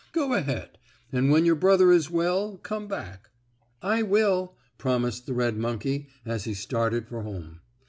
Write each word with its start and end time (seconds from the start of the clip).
"Go 0.13 0.33
ahead, 0.33 0.79
and 1.11 1.29
when 1.29 1.45
your 1.45 1.53
brother 1.53 1.91
is 1.91 2.09
well, 2.09 2.57
come 2.57 2.87
back." 2.87 3.29
"I 3.83 4.01
will," 4.01 4.55
promised 4.79 5.27
the 5.27 5.35
red 5.35 5.57
monkey, 5.57 6.07
as 6.25 6.45
he 6.45 6.55
started 6.55 7.07
for 7.07 7.21
home. 7.21 7.59